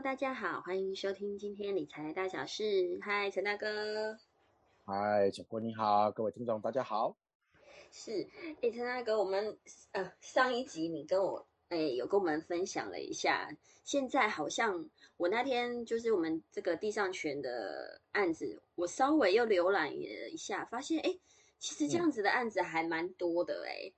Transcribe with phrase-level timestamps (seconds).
[0.00, 2.98] Hello，大家好，欢迎收听今天理财大小事。
[3.02, 4.16] 嗨，陈大哥。
[4.86, 7.18] 嗨，小郭你好，各位听众大家好。
[7.92, 8.26] 是，
[8.62, 9.58] 哎，陈大哥，我们
[9.92, 13.50] 呃上一集你跟我哎有跟我们分享了一下，
[13.84, 21.18] 现在好像我那天就是我们这个地上权的案子，我稍微又浏览了一下，发现哎，
[21.58, 23.92] 其实这样子的案子还蛮多的哎。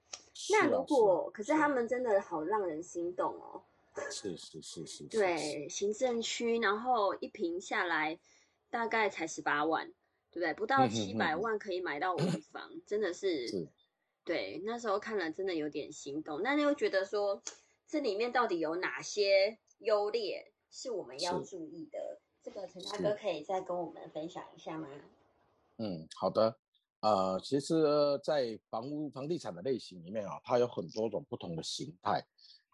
[0.50, 3.62] 那如果可是他们真的好让人心动哦。
[4.10, 5.04] 是是是是。
[5.04, 8.18] 对，行政区，然后一平下来
[8.70, 9.86] 大概才十八万，
[10.30, 10.54] 对不对？
[10.54, 12.18] 不到七百万可以买到五
[12.50, 13.68] 房，真的 是。
[14.24, 16.42] 对，那时候看了真的有点心动。
[16.42, 17.42] 那你又觉得说，
[17.88, 22.20] 这里面到底有哪些优劣是我们要注意的？
[22.42, 24.88] 这个陈大哥可以再跟我们分享一下吗？
[25.78, 26.56] 嗯，好的。
[27.00, 27.74] 呃，其实，
[28.22, 32.24] 在房屋房地产的类型里面啊，它有很多种不同的形态。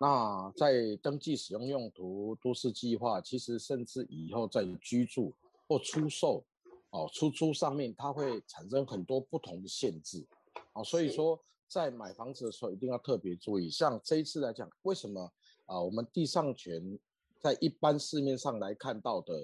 [0.01, 5.35] 那在登记使用用途、都市计划，其实甚至以后在居住
[5.67, 6.45] 或出售、
[6.91, 10.25] 哦出租上面，它会产生很多不同的限制。
[10.73, 13.69] 哦，所以说在买房子的时候一定要特别注意。
[13.69, 15.21] 像这一次来讲，为什么
[15.67, 15.81] 啊？
[15.81, 16.99] 我们地上权
[17.41, 19.35] 在一般市面上来看到的，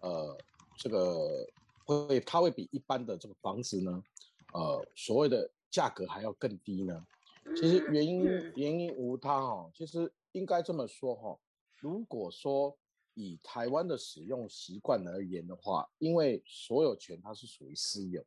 [0.00, 0.36] 呃，
[0.78, 1.46] 这个
[1.84, 4.02] 会它会比一般的这个房子呢？
[4.52, 7.06] 呃，所谓的价格还要更低呢？
[7.56, 8.22] 其实原因
[8.56, 11.38] 原因无他哦，其实应该这么说哈。
[11.80, 12.78] 如果说
[13.14, 18.24] 以台湾的使用习惯而言的话，因为所有权它是属于私有，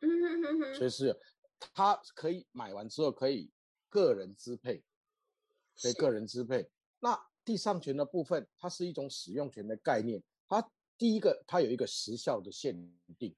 [0.00, 1.18] 嗯所以是
[1.58, 3.50] 它可以买完之后可以
[3.88, 4.82] 个人支配，
[5.80, 6.68] 可以个人支配。
[6.98, 12.76] 那地上权的部分，它是一种使用权的概念，它第一个它有一个时效的限
[13.18, 13.34] 定。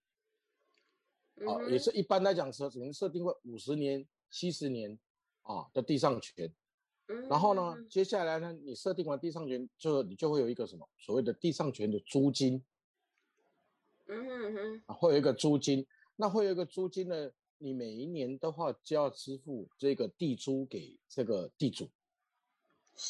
[1.46, 4.98] 啊，也是一般来讲说，只能设定为五十年、七十年
[5.42, 6.52] 啊的地上权。
[7.30, 12.60] 然后呢，接下来呢，你设定完地上权，就你就会有一个什么所谓的地上权的租金。
[14.06, 15.86] 嗯哼，啊，会有一个租金，
[16.16, 21.88] 那会有一个租金呢，你每一年的话就要支付这个地租给这个地主。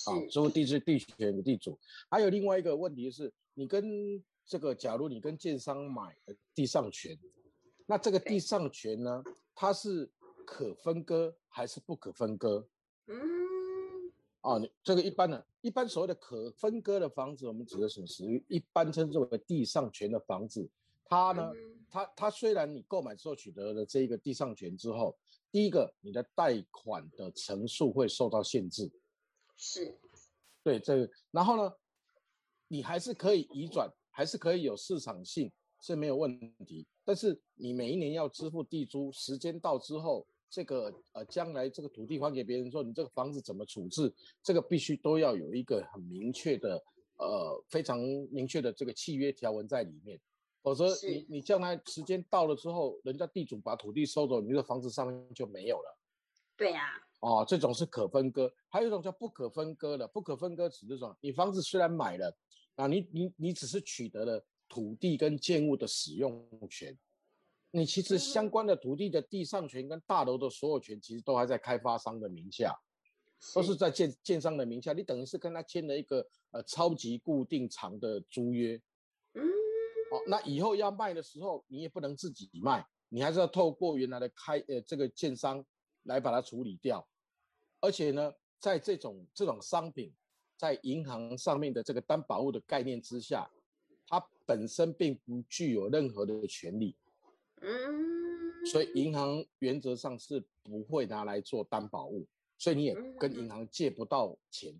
[0.06, 1.79] 啊，租地是地权的地主。
[2.11, 7.19] 还有另外一个问题是，你跟这个，假如你跟建商买的地上权。
[7.87, 9.23] 那这个地上权呢，
[9.55, 10.11] 它是
[10.44, 12.66] 可分割还是不可分割？
[13.06, 20.69] 嗯，啊，你这个一般呢，一般所谓的可分割的房子，我们指的是属于一般称之为地上权的房子。
[21.05, 21.50] 它呢，
[21.91, 25.16] 它它虽然你购买之后取得了这一个地上权之后，
[25.50, 28.91] 第一个你的贷款的层数会受到限制，
[29.56, 29.99] 是，
[30.62, 31.75] 对这个，然后呢，
[32.69, 35.50] 你还是可以移转，还是可以有市场性。
[35.81, 44.12] 是没有问题，但是你每一年要支付地租，时间到之后，这个呃将来这个土地还给别人之后，你这个房子怎么处置，
[44.43, 46.82] 这个必须都要有一个很明确的
[47.16, 47.99] 呃非常
[48.31, 50.21] 明确的这个契约条文在里面，
[50.62, 55.99] 否则你你将来时间到了之后，人家地主把土地收走，你这个房子上面就没有了。
[56.56, 56.82] 对呀。
[57.21, 62.37] 哦，这种是可分割，还有一种叫不可分割的，不可分割指这种，你房子虽然买了
[62.75, 64.44] 啊，你你你只是取得了。
[64.66, 66.99] 土地跟建物的使用权，
[67.77, 72.73] 你其实相关的土地的地上权跟大楼的所有权，其实都还在开发商的名下，
[73.53, 74.93] 都是在建建商的名下。
[74.93, 78.81] 你等于是跟他签了一个呃超级固定长的租约。
[79.33, 79.43] 嗯，
[80.09, 85.65] 好，那以后要卖的时候，你也不能自己卖，你还是要透过原来的开呃这个建商
[86.05, 87.05] 来把它处理掉。
[87.81, 90.15] 而且呢，在这种这种商品
[90.56, 93.51] 在银行上面的这个担保物的概念之下。
[94.06, 96.95] 它本身并不具有任何的权利，
[97.65, 102.27] 嗯，所以银行原则上是不会拿来做担保物，
[102.59, 104.75] 所以你也跟银行借不到钱。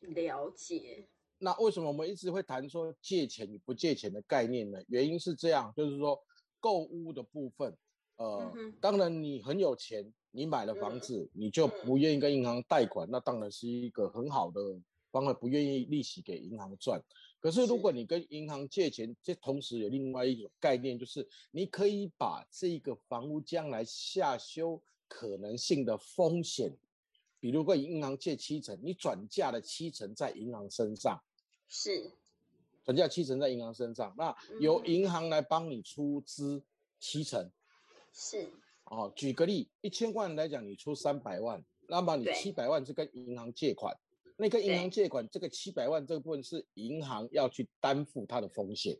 [0.00, 1.08] 了解。
[1.38, 4.78] 那为什么我们一直会谈说借钱与不借钱的概念呢？
[4.88, 6.20] 原因是这样，就是说
[6.60, 7.76] 购物的部分，
[8.16, 14.60] 呃，当然你很有钱，你买了房子，你就不愿意跟银行贷款，那当然是一个很好的
[15.10, 17.02] 方法，不愿意利息给银行赚。
[17.42, 26.72] 可是，如果你跟银行借钱，这同时有另外一种概念，就是你可以把这个房屋将来下修可能性的风险，
[27.40, 31.20] 比如跟银行借七成，你转嫁了七成在银行身上，
[31.68, 32.12] 是。
[32.84, 36.62] 转嫁七成在银行身上，那由银行来帮你出资
[37.00, 37.50] 七成，
[38.12, 38.48] 是。
[38.84, 39.12] 哦。
[39.16, 43.96] 举个例，一千万来讲，你出三百万，那么你七百万是跟银行借款。
[44.42, 48.98] 那个银行借款这个七百万这个部分是银行要去担负它的风险，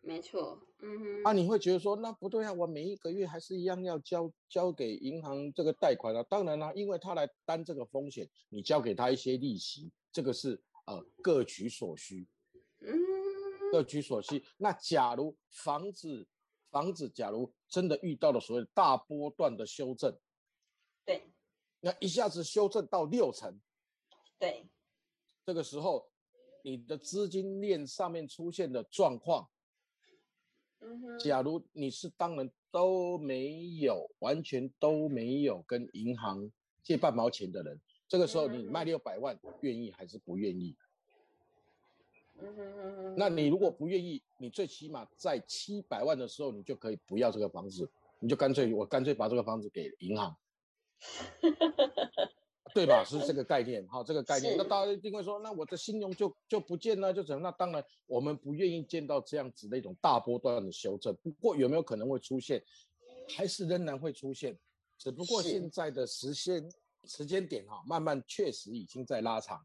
[0.00, 1.24] 没错，嗯哼。
[1.24, 6.22] 啊，你会觉得说那不对啊，我每一个月还是一样要交交给银行这个贷款啊。
[6.22, 12.26] 当然啦，因为他来担这个风险，你交给他一些利息，这个是呃各取所需，
[12.80, 12.90] 嗯，
[13.70, 14.42] 各取所需。
[14.56, 16.26] 那假如房子
[16.70, 20.16] 房子假如真的遇到了所谓大波段的修正，
[21.04, 21.30] 对，
[21.80, 23.60] 那一下子修正到六成，
[24.38, 24.66] 对，
[25.48, 26.06] 这个时候
[26.62, 29.48] 你的资金链上面出现的状况，
[31.18, 36.52] 假如你是当然都没有完全都没有跟银行
[36.82, 40.76] 借半毛钱的人，这个时候你卖嗯六百万，愿意还是不愿意？
[43.16, 43.70] 那你如果。
[43.70, 47.90] 不愿意，你最起码在七百万的时候，你就可以不要这个房子，
[48.20, 50.36] 你就干脆我干脆把这个房子给银行，
[52.74, 53.04] 对吧？
[53.04, 54.56] 是这个概念，哈，这个概念。
[54.56, 57.42] 那大家一定会说，那我的信用就就不见了，就怎么？
[57.42, 61.14] 那当然，我们不愿意见到这样子的一种大波段的修正。
[61.22, 62.62] 不过有没有可能会出现？
[63.36, 64.58] 还是仍然会出现，
[64.96, 66.70] 只不过现在的时间
[67.04, 69.62] 时间点哈、慢慢确实已经在拉长。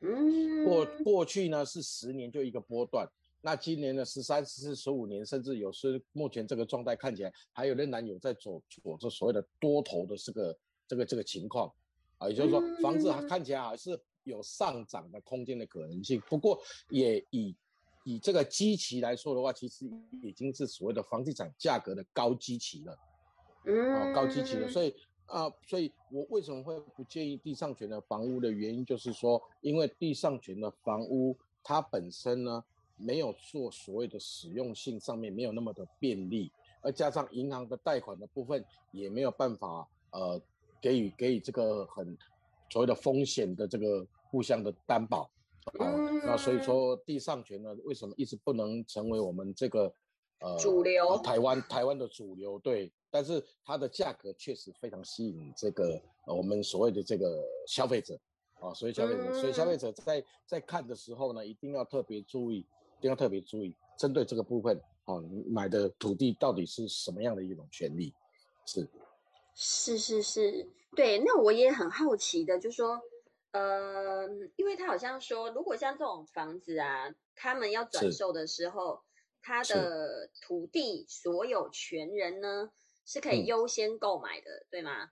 [0.00, 3.06] 嗯，过过去呢是十年就一个波段，
[3.42, 10.58] 那今年呢十三、十四、十五年，甚至有时目前这个状态看起来还有仍然有在走走这所谓的多头的这个
[10.88, 11.72] 这个这个情况
[12.22, 17.54] 啊，也就是说房子看起来还是有上涨的空间的可能性，不过也以
[18.04, 19.90] 以这个基期来说的话，其实
[20.22, 22.98] 已经是所谓的房地产价格的高基期了。
[23.64, 24.94] 嗯，啊，高基期了，所以
[25.26, 32.62] 啊、所以我为什么会不建议地上权的房屋的原因，就是说，因为地上权的房屋它本身呢
[32.96, 36.52] 没有做所谓的使用性上面没有那么的便利，
[36.82, 40.38] 而加上银行的贷款的部分也没有办法呃
[40.82, 42.18] 给予给予这个很
[42.68, 45.30] 所谓的风险的这个互相的担保。
[45.78, 49.94] 哦，那所以说地上权呢，为什么一直不能成为我们这个
[50.40, 52.58] 呃主流呃台湾台湾的主流？
[52.58, 58.18] 对，但是它的价格确实非常吸引这个呃我们所谓的这个消费者
[58.58, 68.12] 啊，所以消费者，所以消费者在在看的时候呢，一定要特别注意，一定要特别注意，针对这个部分哦，你买的土地到底是什么样的一种权利？
[68.66, 68.88] 是
[69.54, 70.66] 是是是，
[70.96, 71.18] 对。
[71.18, 73.00] 那我也很好奇的，就说，
[73.52, 74.26] 呃，
[74.56, 79.02] 因为他好像说，如果像这种房子啊，他们要转售的时候，
[79.42, 82.70] 他的土地所有权人呢
[83.04, 85.10] 是可以嗯优先购买的，对吗？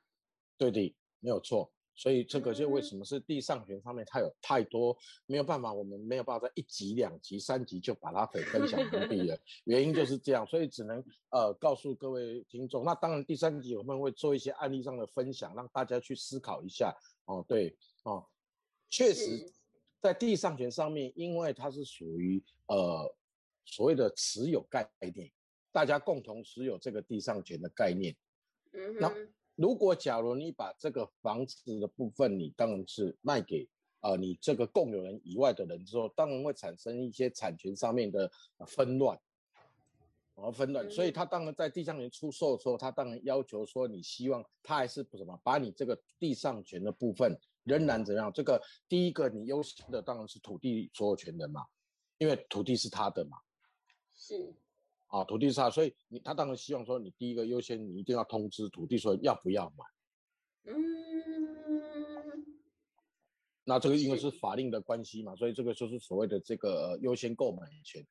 [0.58, 1.72] 对的，没有错。
[2.00, 12.85] 所以这个就为嗯什么是地上权上面它有太多没有办法，我们没有办法在一集、两集、三集就把它给分享完毕了， 原因就是这样，所以只能呃告诉各位听众。
[12.87, 16.97] 那当然第三集我们会做一些案例上的分享，让大家去思考一下。
[17.26, 18.26] 哦，对，哦，
[18.88, 19.53] 确实，
[20.00, 23.14] 在地上权上面，因为它是属于呃
[23.67, 25.31] 所谓的持有概念，
[25.70, 28.17] 大家共同持有这个地上权的概念。
[28.99, 33.68] 那嗯哼，如果假如你把这个房子的部分，你当然是卖给
[34.00, 39.20] 呃你这个共有人以外的人之后，当然会产生一些产权上面的呃纷乱，
[40.34, 48.32] 而纷乱，所以嗯他当然在地上权出售的时候，他当然要求说你希望他还是不什么，把你这个地上权的部分仍然怎样？
[48.32, 48.58] 这个
[48.88, 51.66] 第一个你优先的当然是土地所有权人嘛，
[52.16, 53.36] 因为土地是他的嘛。
[54.14, 54.54] 是，
[55.10, 59.84] 啊，土地是他，所以你他当然希望说，你第一个优先，你一定要通知土地说要不要买。
[60.72, 62.46] 嗯，
[63.64, 68.06] 那这个因为是是法令的关系嘛，所以这个就是所谓的这个呃优先购买权。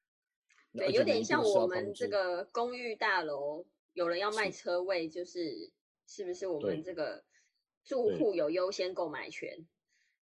[0.73, 5.71] 对，有点像我们这个公寓大楼，有人要卖是车位，就是
[6.05, 7.23] 是不是我对们这个
[7.85, 9.65] 住对户有优先购买权？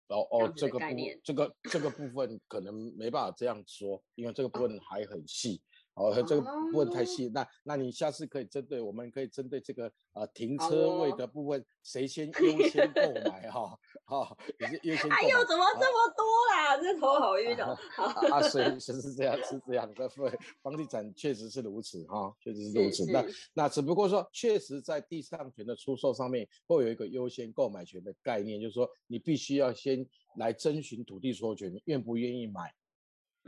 [0.08, 5.62] 然后哦，这个概念这个这个部分可能没办法这样说，因为这个部分还很细。
[6.00, 13.78] 哦， 这个部分太哦细，那那你下次可以针对，我们可以针对这个呃停车位哦的部分，谁先优先购 买哈？
[14.06, 15.16] 哈，你是优先购买。
[15.18, 16.26] 哎呦，怎么啊这么多
[16.56, 16.78] 啦？
[16.82, 17.78] 这头好晕哦。
[18.00, 23.06] 啊啊，所以是是这样，是这样的，对，房地产确实是如此哈、确实是如此。
[23.12, 32.74] 那那只不过说，确实在地上权的出售上面会有一个优先购买权的概念，就是说你必须要先来征询土地所有权你愿不愿意买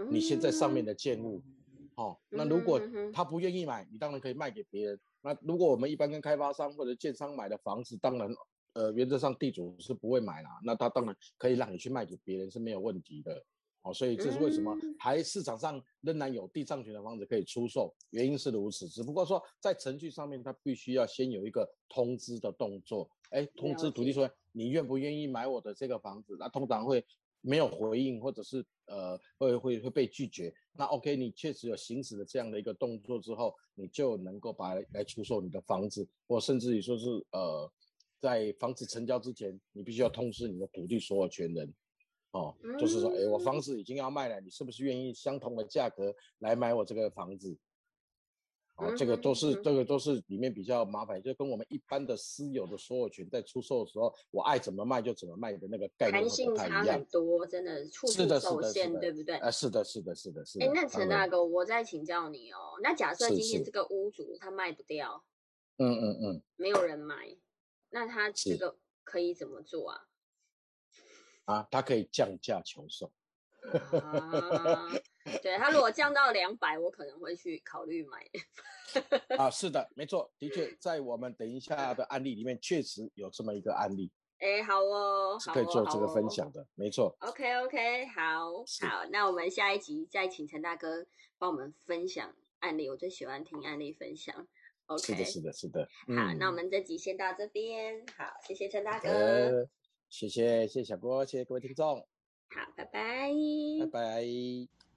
[0.09, 1.41] 你现在上面的建物。
[1.95, 2.81] 哦，那如果
[3.13, 4.99] 他不愿意买，你当然可以卖给别人。
[5.21, 8.29] 那如果我们一般跟开发商或者建商买的房子，当然，
[8.73, 10.49] 呃，原则上地主是不会买啦。
[10.63, 13.43] 那他当然可以让你去卖给别人是没有问题的。
[13.83, 18.87] 哦，所以这是为什么嗯还市场上仍然有地上权的房子可以出售，原因是如此。
[18.87, 23.09] 只不过说在程序上面，它必须要先有一个通知的动作。
[23.31, 26.37] 哎，通知土地说你愿不愿意买我的这个房子？
[26.39, 27.03] 那通常会
[27.41, 30.53] 没有回应，或者是呃会会会被拒绝。
[30.73, 37.71] 那 OK，你确实有行使了这样的一个动作之后，你就能够把来出售你的房子，或甚至于说是呃
[38.19, 41.73] 在房子成交之前，你必须要通知你的土地所有权人。
[42.31, 47.57] 哦，就是说，哎，我房子已经要卖了，你是不是愿意相同的价格来买我这个房子？
[48.81, 57.05] 哦，这个都是这个都是里面比较麻烦，就跟我们一般的私有的所有权在出售的时候，我爱怎么卖就怎么卖的那个概念不太一样。
[57.11, 59.35] 多，真的处处受限，对不对？
[59.37, 60.65] 啊，是的，是的，是的，是的。
[60.65, 62.79] 哎，那陈大哥，我再请教你哦。
[62.81, 65.23] 那假设今天这个屋主他卖不掉，
[65.77, 67.37] 嗯嗯嗯，没有人买，
[67.89, 70.07] 那他这个可以怎么做啊？
[71.45, 73.11] 啊，他可以降价求售。
[74.01, 74.89] 啊，
[75.41, 78.25] 对他如果降到两百，我可能会去考虑买。
[79.37, 84.11] 啊，是的，没错，的确，在我们等一下的案例里面，确实有这么一个案例。
[84.39, 87.15] 哎，好哦，是可以做这个分享的，没错。
[87.19, 88.49] OK OK，好，
[88.89, 91.05] 好，那我们下一集再请陈大哥
[91.37, 94.47] 帮我们分享案例，我最喜欢听案例分享。
[94.87, 95.87] OK，是的，是的，是的。
[96.07, 98.03] 好，那我们这集先到这边。
[98.17, 99.69] 好，谢谢陈大哥。
[100.09, 101.99] 谢谢，谢谢小郭，谢谢各位听众。
[102.49, 103.29] 好，拜拜。
[103.79, 104.90] 拜拜。